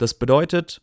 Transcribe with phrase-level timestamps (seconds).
[0.00, 0.80] Das bedeutet,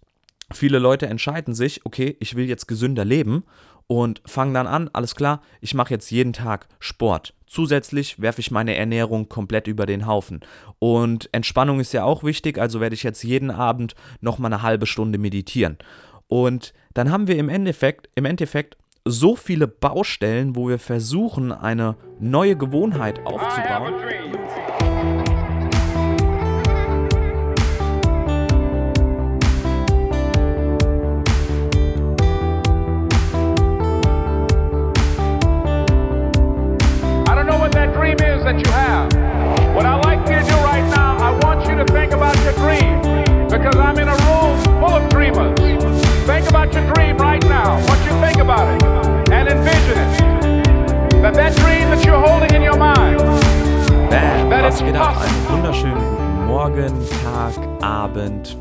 [0.54, 3.46] viele Leute entscheiden sich, okay, ich will jetzt gesünder leben
[3.88, 7.34] und fangen dann an, alles klar, ich mache jetzt jeden Tag Sport.
[7.48, 10.42] Zusätzlich werfe ich meine Ernährung komplett über den Haufen.
[10.78, 14.86] Und Entspannung ist ja auch wichtig, also werde ich jetzt jeden Abend nochmal eine halbe
[14.86, 15.80] Stunde meditieren.
[16.28, 21.96] Und dann haben wir im Endeffekt, im Endeffekt so viele Baustellen, wo wir versuchen, eine
[22.20, 23.96] neue Gewohnheit aufzubauen.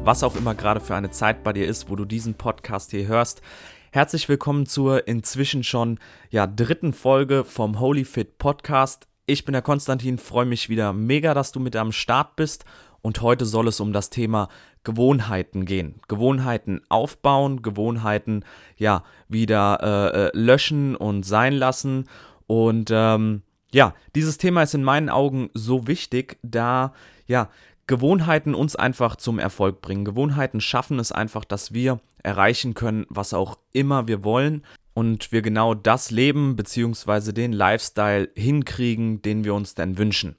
[0.07, 3.09] Was auch immer gerade für eine Zeit bei dir ist, wo du diesen Podcast hier
[3.09, 3.43] hörst.
[3.91, 5.99] Herzlich willkommen zur inzwischen schon
[6.31, 9.09] ja, dritten Folge vom Holy Fit Podcast.
[9.27, 12.65] Ich bin der Konstantin, freue mich wieder mega, dass du mit am Start bist
[13.03, 14.49] und heute soll es um das Thema
[14.85, 16.01] Gewohnheiten gehen.
[16.07, 18.45] Gewohnheiten aufbauen, Gewohnheiten
[18.77, 22.09] ja wieder äh, äh, löschen und sein lassen
[22.47, 26.93] und ähm, ja, dieses Thema ist in meinen Augen so wichtig, da
[27.27, 27.51] ja
[27.87, 30.05] Gewohnheiten uns einfach zum Erfolg bringen.
[30.05, 35.43] Gewohnheiten schaffen es einfach, dass wir erreichen können, was auch immer wir wollen und wir
[35.43, 37.33] genau das Leben bzw.
[37.33, 40.37] den Lifestyle hinkriegen, den wir uns denn wünschen.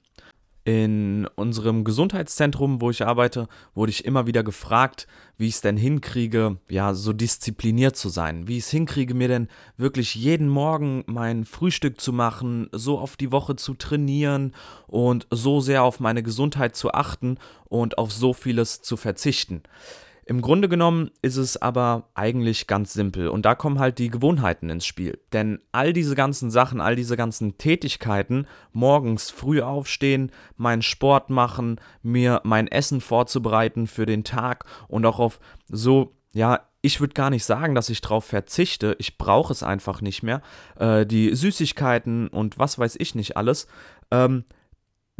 [0.68, 5.06] In unserem Gesundheitszentrum, wo ich arbeite, wurde ich immer wieder gefragt,
[5.38, 8.48] wie ich es denn hinkriege, ja, so diszipliniert zu sein.
[8.48, 13.16] Wie ich es hinkriege, mir denn wirklich jeden Morgen mein Frühstück zu machen, so auf
[13.16, 14.52] die Woche zu trainieren
[14.86, 17.38] und so sehr auf meine Gesundheit zu achten
[17.70, 19.62] und auf so vieles zu verzichten.
[20.28, 24.68] Im Grunde genommen ist es aber eigentlich ganz simpel und da kommen halt die Gewohnheiten
[24.68, 25.18] ins Spiel.
[25.32, 31.80] Denn all diese ganzen Sachen, all diese ganzen Tätigkeiten, morgens früh aufstehen, meinen Sport machen,
[32.02, 37.30] mir mein Essen vorzubereiten für den Tag und auch auf so, ja, ich würde gar
[37.30, 38.96] nicht sagen, dass ich darauf verzichte.
[38.98, 40.42] Ich brauche es einfach nicht mehr.
[40.78, 43.66] Äh, die Süßigkeiten und was weiß ich nicht alles.
[44.10, 44.44] Ähm,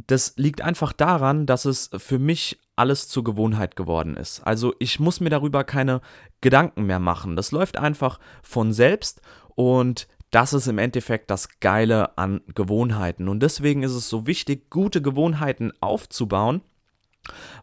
[0.06, 4.40] das liegt einfach daran, dass es für mich alles zur Gewohnheit geworden ist.
[4.46, 6.00] Also ich muss mir darüber keine
[6.40, 7.36] Gedanken mehr machen.
[7.36, 9.20] Das läuft einfach von selbst
[9.54, 13.28] und das ist im Endeffekt das Geile an Gewohnheiten.
[13.28, 16.60] Und deswegen ist es so wichtig, gute Gewohnheiten aufzubauen,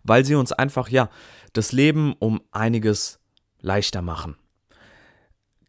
[0.03, 1.09] weil sie uns einfach, ja,
[1.53, 3.19] das Leben um einiges
[3.61, 4.35] leichter machen.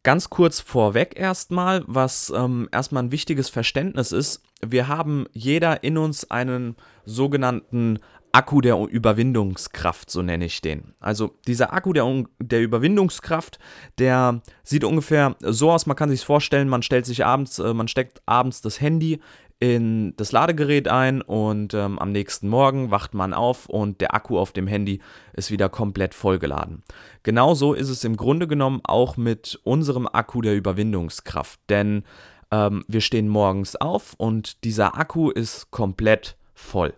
[0.03, 4.43] Ganz kurz vorweg erstmal, was ähm, erstmal ein wichtiges Verständnis ist.
[4.65, 7.99] Wir haben jeder in uns einen sogenannten
[8.37, 10.93] Akku der Überwindungskraft, so nenne ich den.
[11.01, 13.59] Also dieser Akku der, der Überwindungskraft,
[13.97, 17.89] der sieht ungefähr so aus, man kann sich vorstellen, man stellt sich abends, äh, man
[17.89, 19.21] steckt abends das Handy
[19.59, 24.39] in das Ladegerät ein und ähm, am nächsten Morgen wacht man auf und der Akku
[24.39, 25.01] auf dem Handy
[25.33, 26.83] ist wieder komplett vollgeladen.
[27.23, 32.05] Genauso ist es im Grunde genommen auch mit unserem Akku der Überwindungskraft, denn
[32.51, 36.93] ähm, wir stehen morgens auf und dieser Akku ist komplett voll.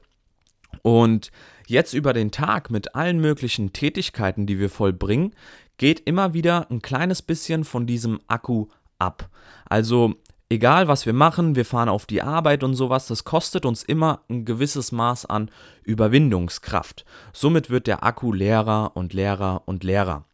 [0.82, 1.30] Und
[1.66, 5.34] jetzt über den Tag mit allen möglichen Tätigkeiten, die wir vollbringen,
[5.76, 8.66] geht immer wieder ein kleines bisschen von diesem Akku
[8.98, 9.28] ab.
[9.68, 10.14] Also
[10.48, 14.22] egal was wir machen, wir fahren auf die Arbeit und sowas, das kostet uns immer
[14.28, 15.50] ein gewisses Maß an
[15.84, 17.04] Überwindungskraft.
[17.32, 20.24] Somit wird der Akku leerer und leerer und leerer.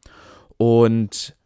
[0.57, 1.37] Und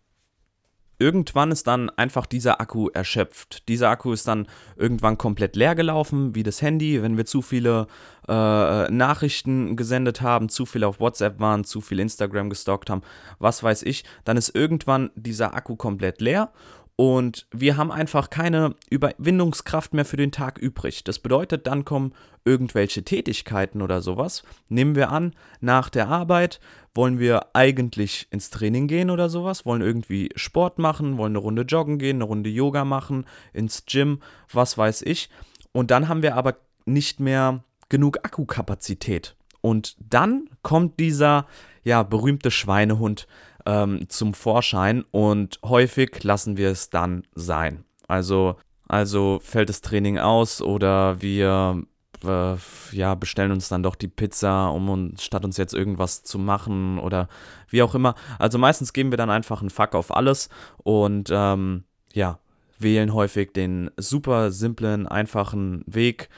[0.98, 3.68] irgendwann ist dann einfach dieser Akku erschöpft.
[3.68, 7.86] Dieser Akku ist dann irgendwann komplett leer gelaufen, wie das Handy, wenn wir zu viele
[8.28, 13.02] äh, Nachrichten gesendet haben, zu viel auf WhatsApp waren, zu viel Instagram gestalkt haben,
[13.38, 16.52] was weiß ich, dann ist irgendwann dieser Akku komplett leer
[17.00, 21.04] und wir haben einfach keine Überwindungskraft mehr für den Tag übrig.
[21.04, 22.12] Das bedeutet, dann kommen
[22.44, 24.42] irgendwelche Tätigkeiten oder sowas.
[24.68, 26.58] Nehmen wir an, nach der Arbeit
[26.96, 31.62] wollen wir eigentlich ins Training gehen oder sowas, wollen irgendwie Sport machen, wollen eine Runde
[31.62, 34.18] joggen gehen, eine Runde Yoga machen, ins Gym,
[34.52, 35.30] was weiß ich.
[35.70, 39.36] Und dann haben wir aber nicht mehr genug Akkukapazität.
[39.60, 41.46] Und dann kommt dieser
[41.84, 43.28] ja berühmte Schweinehund
[43.68, 47.84] ähm, zum Vorschein und häufig lassen wir es dann sein.
[48.08, 48.56] Also,
[48.88, 51.82] also fällt das Training aus oder wir
[52.24, 52.56] äh,
[52.92, 56.98] ja, bestellen uns dann doch die Pizza, um uns, statt uns jetzt irgendwas zu machen
[56.98, 57.28] oder
[57.68, 58.14] wie auch immer.
[58.38, 60.48] Also meistens geben wir dann einfach einen Fuck auf alles
[60.78, 62.38] und ähm, ja,
[62.78, 66.30] wählen häufig den super simplen, einfachen Weg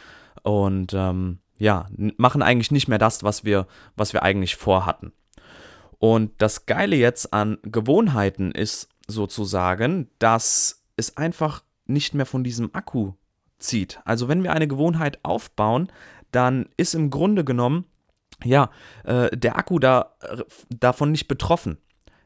[0.43, 1.87] und ähm, ja,
[2.17, 5.13] machen eigentlich nicht mehr das, was wir, was wir eigentlich vorhatten.
[6.01, 12.75] Und das Geile jetzt an Gewohnheiten ist sozusagen, dass es einfach nicht mehr von diesem
[12.75, 13.13] Akku
[13.59, 14.01] zieht.
[14.07, 15.93] Also wenn wir eine Gewohnheit aufbauen,
[16.33, 17.85] dann ist im Grunde genommen
[18.43, 18.71] ja
[19.05, 21.77] äh, der Akku da äh, davon nicht betroffen.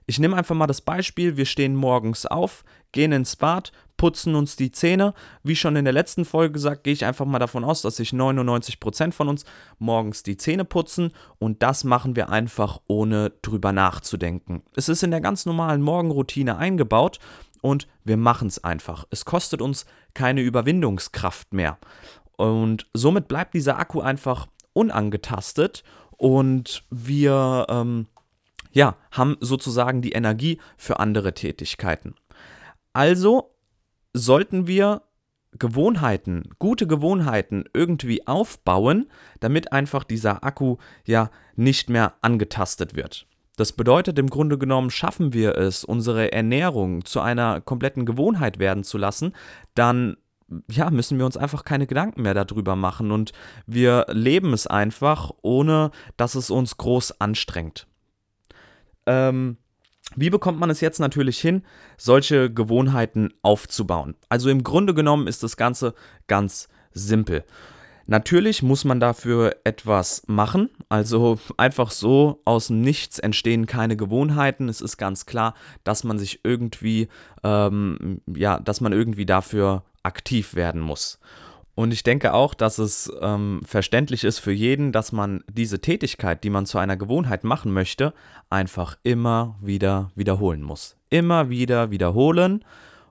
[0.07, 4.57] Ich nehme einfach mal das Beispiel, wir stehen morgens auf, gehen ins Bad, putzen uns
[4.57, 5.15] die Zähne.
[5.43, 8.11] Wie schon in der letzten Folge gesagt, gehe ich einfach mal davon aus, dass sich
[8.11, 9.45] 99% von uns
[9.79, 14.63] morgens die Zähne putzen und das machen wir einfach ohne drüber nachzudenken.
[14.75, 17.19] Es ist in der ganz normalen Morgenroutine eingebaut
[17.63, 19.07] und wir machen es einfach.
[19.11, 21.79] Es kostet uns keine Überwindungskraft mehr.
[22.37, 25.85] Und somit bleibt dieser Akku einfach unangetastet
[26.17, 28.09] und wir ähm,
[28.75, 32.15] ja, haben sozusagen die Energie für andere Tätigkeiten.
[32.93, 33.55] Also
[34.13, 35.03] sollten wir
[35.59, 39.09] Gewohnheiten, gute Gewohnheiten irgendwie aufbauen,
[39.41, 40.77] damit einfach dieser Akku
[41.07, 43.27] ja nicht mehr angetastet wird.
[43.57, 48.83] Das bedeutet im Grunde genommen, schaffen wir es, unsere Ernährung zu einer kompletten Gewohnheit werden
[48.83, 49.33] zu lassen,
[49.75, 50.17] dann
[50.69, 53.33] ja, müssen wir uns einfach keine Gedanken mehr darüber machen und
[53.67, 57.87] wir leben es einfach, ohne dass es uns groß anstrengt.
[59.07, 59.57] Ähm,
[60.17, 61.63] wie bekommt man es jetzt natürlich hin,
[61.97, 64.15] solche Gewohnheiten aufzubauen?
[64.29, 65.95] Also im Grunde genommen ist das Ganze
[66.27, 67.45] ganz simpel.
[68.07, 70.69] Natürlich muss man dafür etwas machen.
[70.91, 74.69] Also einfach so aus dem Nichts entstehen keine Gewohnheiten.
[74.69, 75.55] Es ist ganz klar,
[75.85, 77.09] dass man sich irgendwie,
[77.43, 81.19] ähm, ja, dass man irgendwie dafür aktiv werden muss.
[81.75, 86.45] Und ich denke auch, dass es ähm, verständlich ist für jeden, dass man diese Tätigkeit,
[86.45, 88.15] die man zu einer Gewohnheit machen möchte,
[88.49, 90.97] einfach immer wieder wiederholen muss.
[91.11, 92.65] Immer wieder wiederholen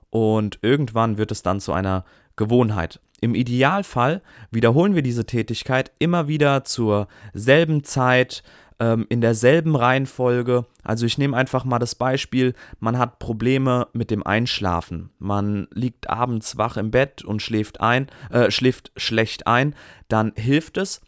[0.08, 2.04] und irgendwann wird es dann zu einer
[2.36, 3.00] Gewohnheit.
[3.20, 8.42] Im Idealfall wiederholen wir diese Tätigkeit immer wieder zur selben Zeit,
[8.84, 10.66] ähm, in derselben Reihenfolge.
[10.82, 15.10] Also ich nehme einfach mal das Beispiel, man hat Probleme mit dem Einschlafen.
[15.18, 19.74] Man liegt abends wach im Bett und schläft ein, äh, schläft schlecht ein,
[20.08, 21.00] dann hilft es,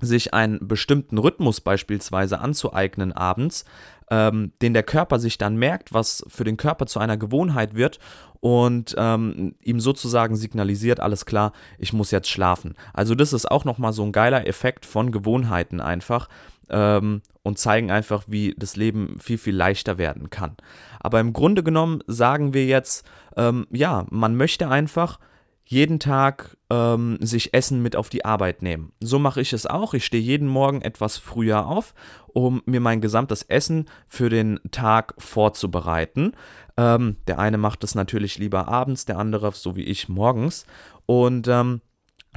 [0.00, 3.64] sich einen bestimmten Rhythmus beispielsweise anzueignen abends,
[4.10, 8.00] ähm, den der Körper sich dann merkt, was für den Körper zu einer Gewohnheit wird
[8.40, 12.74] und ähm, ihm sozusagen signalisiert, alles klar, ich muss jetzt schlafen.
[12.92, 16.28] Also das ist auch nochmal so ein geiler Effekt von Gewohnheiten einfach
[16.70, 20.56] ähm, und zeigen einfach, wie das Leben viel, viel leichter werden kann.
[21.00, 23.06] Aber im Grunde genommen sagen wir jetzt,
[23.36, 25.18] ähm, ja, man möchte einfach
[25.66, 28.92] jeden Tag ähm, sich Essen mit auf die Arbeit nehmen.
[29.00, 29.94] So mache ich es auch.
[29.94, 31.94] Ich stehe jeden Morgen etwas früher auf,
[32.26, 36.32] um mir mein gesamtes Essen für den Tag vorzubereiten.
[36.76, 40.66] Ähm, der eine macht es natürlich lieber abends, der andere, so wie ich, morgens.
[41.06, 41.80] Und ähm,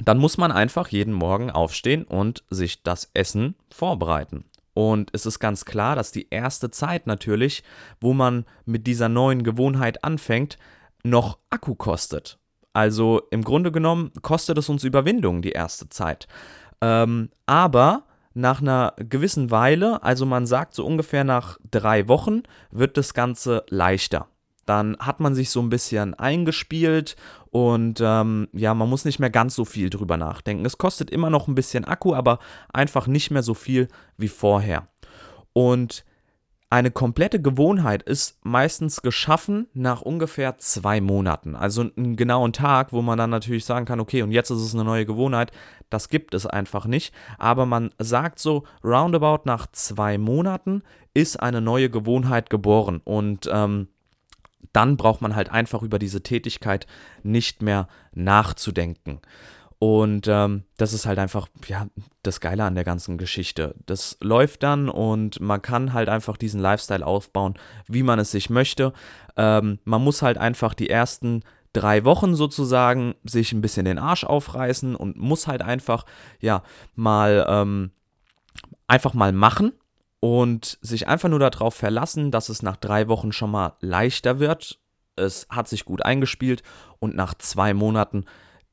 [0.04, 4.44] dann muss man einfach jeden Morgen aufstehen und sich das Essen vorbereiten.
[4.74, 7.64] Und es ist ganz klar, dass die erste Zeit natürlich,
[8.00, 10.56] wo man mit dieser neuen Gewohnheit anfängt,
[11.02, 12.38] noch Akku kostet.
[12.72, 16.28] Also im Grunde genommen kostet es uns Überwindung die erste Zeit.
[16.80, 18.04] Ähm, aber
[18.34, 23.64] nach einer gewissen Weile, also man sagt so ungefähr nach drei Wochen, wird das Ganze
[23.68, 24.28] leichter.
[24.68, 27.16] Dann hat man sich so ein bisschen eingespielt
[27.50, 30.66] und ähm, ja, man muss nicht mehr ganz so viel drüber nachdenken.
[30.66, 32.38] Es kostet immer noch ein bisschen Akku, aber
[32.70, 33.88] einfach nicht mehr so viel
[34.18, 34.88] wie vorher.
[35.54, 36.04] Und
[36.70, 41.56] eine komplette Gewohnheit ist meistens geschaffen nach ungefähr zwei Monaten.
[41.56, 44.74] Also einen genauen Tag, wo man dann natürlich sagen kann, okay, und jetzt ist es
[44.74, 45.50] eine neue Gewohnheit.
[45.88, 47.14] Das gibt es einfach nicht.
[47.38, 50.82] Aber man sagt so, roundabout nach zwei Monaten
[51.14, 53.00] ist eine neue Gewohnheit geboren.
[53.02, 53.88] Und ähm,
[54.72, 56.86] dann braucht man halt einfach über diese Tätigkeit
[57.22, 59.20] nicht mehr nachzudenken.
[59.80, 61.86] Und ähm, das ist halt einfach, ja,
[62.24, 63.76] das Geile an der ganzen Geschichte.
[63.86, 67.54] Das läuft dann und man kann halt einfach diesen Lifestyle aufbauen,
[67.86, 68.92] wie man es sich möchte.
[69.36, 74.24] Ähm, man muss halt einfach die ersten drei Wochen sozusagen sich ein bisschen den Arsch
[74.24, 76.06] aufreißen und muss halt einfach,
[76.40, 76.64] ja,
[76.96, 77.92] mal, ähm,
[78.88, 79.72] einfach mal machen
[80.20, 84.80] und sich einfach nur darauf verlassen, dass es nach drei Wochen schon mal leichter wird.
[85.16, 86.62] Es hat sich gut eingespielt
[86.98, 88.24] und nach zwei Monaten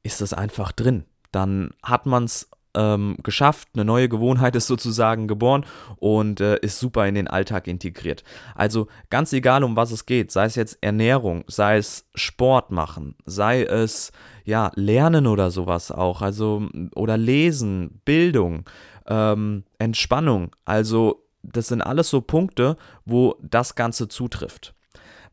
[0.03, 1.05] ist es einfach drin.
[1.31, 5.65] Dann hat man es ähm, geschafft, eine neue Gewohnheit ist sozusagen geboren
[5.97, 8.23] und äh, ist super in den Alltag integriert.
[8.53, 13.15] Also ganz egal, um was es geht, sei es jetzt Ernährung, sei es Sport machen,
[13.25, 14.11] sei es
[14.43, 18.65] ja Lernen oder sowas auch, also oder Lesen, Bildung,
[19.07, 24.73] ähm, Entspannung, also das sind alles so Punkte, wo das Ganze zutrifft.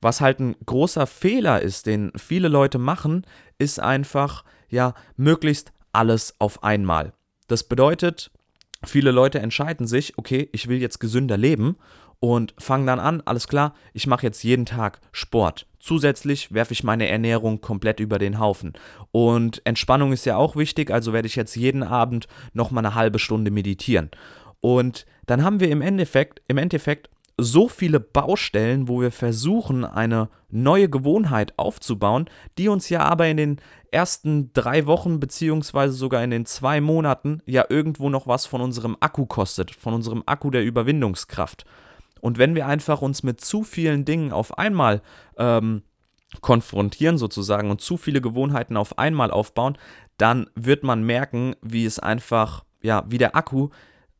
[0.01, 3.25] Was halt ein großer Fehler ist, den viele Leute machen,
[3.59, 7.13] ist einfach, ja, möglichst alles auf einmal.
[7.47, 8.31] Das bedeutet,
[8.85, 11.77] viele Leute entscheiden sich, okay, ich will jetzt gesünder leben
[12.19, 15.67] und fange dann an, alles klar, ich mache jetzt jeden Tag Sport.
[15.79, 18.75] Zusätzlich werfe ich meine Ernährung komplett über den Haufen.
[19.11, 23.19] Und Entspannung ist ja auch wichtig, also werde ich jetzt jeden Abend nochmal eine halbe
[23.19, 24.11] Stunde meditieren.
[24.61, 30.29] Und dann haben wir im Endeffekt, im Endeffekt so viele Baustellen, wo wir versuchen, eine
[30.51, 33.61] neue Gewohnheit aufzubauen, die uns ja aber in den
[33.91, 38.97] ersten drei Wochen beziehungsweise sogar in den zwei Monaten ja irgendwo noch was von unserem
[39.01, 41.65] Akku kostet, von unserem Akku der Überwindungskraft.
[42.21, 45.03] Und wenn wir einfach uns mit zu vielen Dingen auf einmal
[45.37, 45.83] ähm,
[46.41, 49.77] konfrontieren sozusagen und zu viele Gewohnheiten auf einmal aufbauen,
[50.17, 53.71] dann wird man merken, wie es einfach, ja, wie der Akku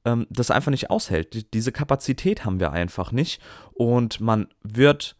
[0.05, 1.53] ähm, das einfach nicht aushält.
[1.55, 3.41] Diese Kapazität haben wir einfach nicht
[3.73, 5.17] und man wird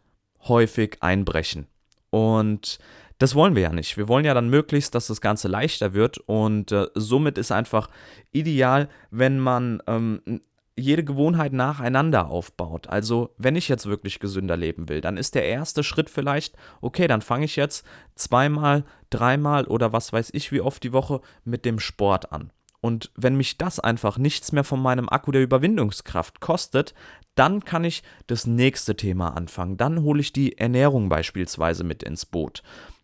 [0.47, 1.67] häufig einbrechen.
[2.09, 2.79] Und
[3.17, 3.97] das wollen wir ja nicht.
[3.97, 7.89] Wir wollen ja dann möglichst, dass das Ganze leichter wird und äh, somit ist einfach
[8.31, 10.41] ideal, wenn man ähm,
[10.75, 12.87] jede Gewohnheit nacheinander aufbaut.
[12.87, 17.07] Also, wenn ich jetzt wirklich gesünder leben will, dann ist der erste Schritt vielleicht, okay,
[17.07, 17.85] dann fange ich jetzt
[18.15, 22.51] zweimal, dreimal oder was weiß ich wie oft die Woche mit dem Sport an.
[22.83, 26.93] Und wenn mich das einfach nichts mehr von meinem Akku der Überwindungskraft kostet,
[27.33, 29.77] dann kann ich das nächste Thema anfangen.
[29.77, 32.61] Dann hole ich die Ernährung beispielsweise mit ins Boot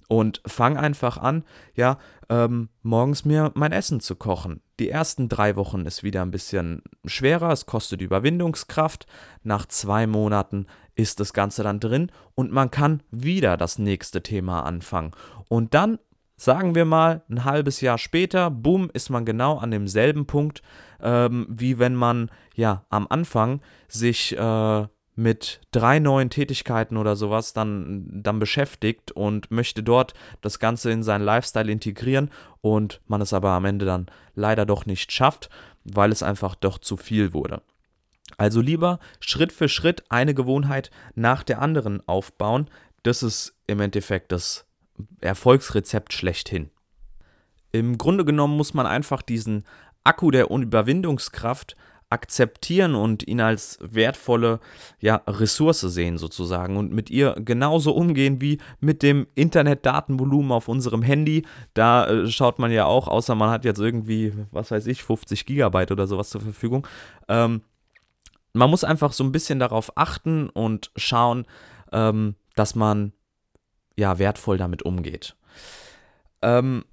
[0.09, 1.45] und fange einfach an,
[1.75, 4.59] ja, ähm, morgens mir mein Essen zu kochen.
[4.81, 9.07] Die ersten drei Wochen ist wieder ein bisschen schwerer, es kostet Überwindungskraft.
[9.43, 14.65] Nach zwei Monaten ist das Ganze dann drin und man kann wieder das nächste Thema
[14.65, 15.11] anfangen.
[15.47, 15.99] Und dann
[16.39, 20.61] Sagen wir mal, ein halbes Jahr später, boom, ist man genau an demselben Punkt,
[21.01, 27.51] ähm, wie wenn man ja am Anfang sich äh, mit drei neuen Tätigkeiten oder sowas
[27.51, 32.31] dann, dann beschäftigt und möchte dort das Ganze in seinen Lifestyle integrieren
[32.61, 35.49] und man es aber am Ende dann leider doch nicht schafft,
[35.83, 37.61] weil es einfach doch zu viel wurde.
[38.37, 42.69] Also lieber Schritt für Schritt eine Gewohnheit nach der anderen aufbauen.
[43.03, 44.68] Das ist im Endeffekt das
[45.21, 46.69] Erfolgsrezept schlechthin.
[47.71, 49.65] Im Grunde genommen muss man einfach diesen
[50.03, 51.75] Akku der Überwindungskraft
[52.09, 54.59] akzeptieren und ihn als wertvolle
[54.99, 61.03] ja, Ressource sehen sozusagen und mit ihr genauso umgehen wie mit dem Internetdatenvolumen auf unserem
[61.03, 61.45] Handy.
[61.75, 65.45] Da äh, schaut man ja auch, außer man hat jetzt irgendwie, was weiß ich, 50
[65.45, 66.87] Gigabyte oder sowas zur Verfügung.
[67.27, 67.61] Ähm,
[68.53, 71.45] man muss einfach so ein bisschen darauf achten und schauen,
[71.91, 73.13] ähm, dass man
[73.99, 75.35] ja, wertvoll damit umgeht.
[76.41, 76.85] Ähm,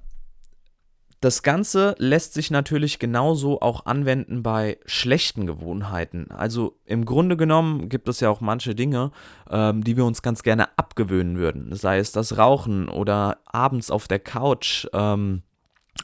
[1.21, 6.31] das Ganze lässt sich natürlich genauso auch anwenden bei schlechten Gewohnheiten.
[6.31, 9.13] Also im Grunde genommen gibt es ja auch manche Dinge,
[9.51, 11.75] ähm, die wir uns ganz gerne abgewöhnen würden.
[11.75, 15.43] Sei es das Rauchen oder abends auf der Couch, ähm,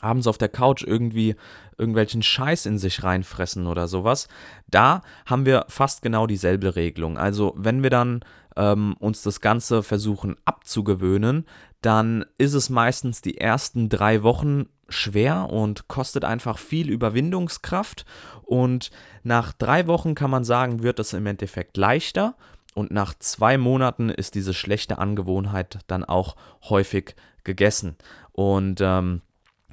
[0.01, 1.37] abends auf der Couch irgendwie
[1.77, 4.29] irgendwelchen Scheiß in sich reinfressen oder sowas.
[4.69, 7.19] Da haben wir fast genau dieselbe Regelung.
[7.19, 8.25] Also wenn wir dann
[8.57, 11.47] ähm, uns das Ganze versuchen abzugewöhnen,
[11.81, 18.05] dann ist es meistens die ersten drei Wochen schwer und kostet einfach viel Überwindungskraft.
[18.43, 18.91] Und
[19.23, 22.37] nach drei Wochen kann man sagen, wird es im Endeffekt leichter.
[22.75, 26.37] Und nach zwei Monaten ist diese schlechte Angewohnheit dann auch
[26.69, 27.97] häufig gegessen.
[28.33, 29.23] Und ähm,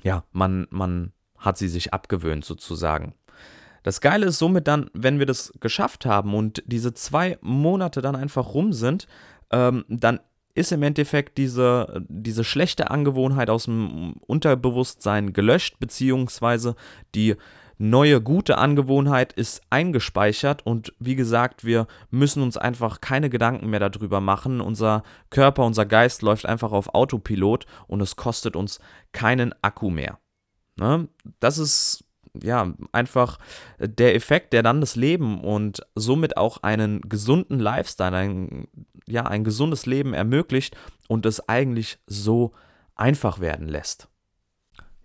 [0.02, 3.14] ja, man, man hat sie sich abgewöhnt sozusagen.
[3.84, 8.16] Das Geile ist somit dann, wenn wir das geschafft haben und diese zwei Monate dann
[8.16, 9.08] einfach rum sind,
[9.52, 10.20] ähm, dann
[10.56, 16.76] ist im Endeffekt diese, diese schlechte Angewohnheit aus dem Unterbewusstsein gelöscht, beziehungsweise
[17.16, 17.36] die
[17.78, 23.80] neue gute Angewohnheit ist eingespeichert und wie gesagt, wir müssen uns einfach keine Gedanken mehr
[23.80, 24.60] darüber machen.
[24.60, 28.80] Unser Körper, unser Geist läuft einfach auf Autopilot und es kostet uns
[29.14, 30.20] keinen Akku mehr.
[30.76, 31.08] Ne?
[31.40, 32.04] Das ist
[32.44, 33.40] ja, einfach
[33.80, 38.68] der Effekt, der dann das Leben und somit auch einen gesunden Lifestyle, ein,
[39.08, 40.76] ja, ein gesundes Leben ermöglicht
[41.08, 42.54] und es eigentlich so
[42.96, 44.08] einfach werden lässt.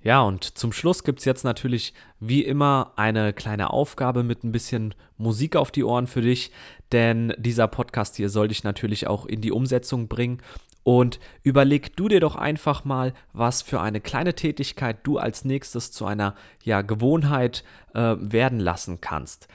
[0.04, 4.52] Ja, und zum Schluss gibt es jetzt natürlich wie immer eine kleine Aufgabe mit ein
[4.52, 6.50] bisschen Musik auf die Ohren für dich,
[6.92, 10.42] denn dieser Podcast hier soll dich natürlich auch in die Umsetzung bringen
[10.84, 15.90] und überleg du dir doch einfach mal, was für eine kleine Tätigkeit du als nächstes
[15.90, 17.64] zu einer ja, Gewohnheit
[17.94, 19.48] äh, werden lassen kannst.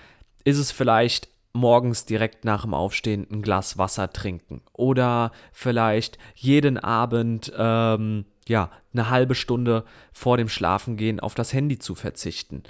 [0.44, 6.78] Ist es vielleicht morgens direkt nach dem Aufstehen ein Glas Wasser trinken oder vielleicht jeden
[6.78, 12.64] Abend ähm, ja eine halbe Stunde vor dem Schlafengehen auf das Handy zu verzichten.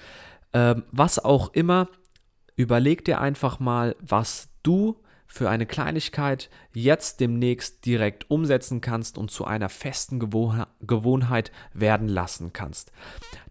[0.53, 1.87] Ähm, was auch immer,
[2.55, 4.97] überleg dir einfach mal, was du
[5.31, 12.51] für eine Kleinigkeit jetzt demnächst direkt umsetzen kannst und zu einer festen Gewohnheit werden lassen
[12.51, 12.91] kannst.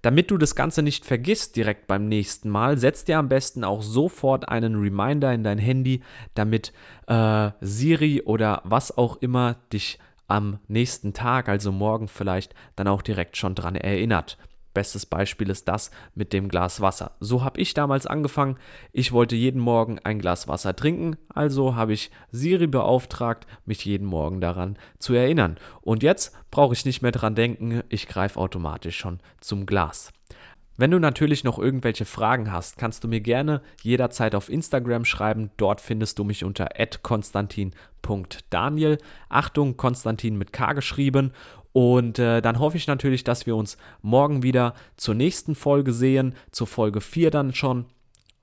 [0.02, 3.82] Damit du das Ganze nicht vergisst direkt beim nächsten Mal, setz dir am besten auch
[3.82, 6.02] sofort einen Reminder in dein Handy,
[6.34, 6.72] damit
[7.06, 13.02] äh, Siri oder was auch immer dich am nächsten Tag, also morgen vielleicht, dann auch
[13.02, 14.36] direkt schon dran erinnert.
[14.78, 17.16] Bestes Beispiel ist das mit dem Glas Wasser.
[17.18, 18.58] So habe ich damals angefangen.
[18.92, 24.06] Ich wollte jeden Morgen ein Glas Wasser trinken, also habe ich Siri beauftragt, mich jeden
[24.06, 25.56] Morgen daran zu erinnern.
[25.80, 30.12] Und jetzt brauche ich nicht mehr dran denken, ich greife automatisch schon zum Glas.
[30.80, 35.50] Wenn du natürlich noch irgendwelche Fragen hast, kannst du mir gerne jederzeit auf Instagram schreiben.
[35.56, 36.68] Dort findest du mich unter
[37.02, 38.98] konstantin.daniel.
[39.28, 41.32] Achtung, Konstantin mit K geschrieben.
[41.72, 46.34] Und äh, dann hoffe ich natürlich, dass wir uns morgen wieder zur nächsten Folge sehen,
[46.50, 47.86] zur Folge 4 dann schon.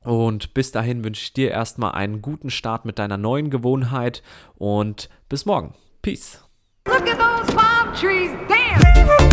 [0.01, 4.21] Und bis dahin wünsche ich dir erstmal einen guten Start mit deiner neuen Gewohnheit
[4.55, 5.73] und bis morgen.
[6.03, 6.43] Peace.
[6.87, 9.24] Look at those palm trees dance.